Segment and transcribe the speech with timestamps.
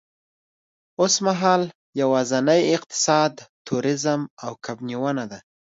[1.01, 1.63] اوسمهال
[2.01, 3.33] یوازېنی اقتصاد
[3.67, 5.39] تورېزم او کب نیونه ده.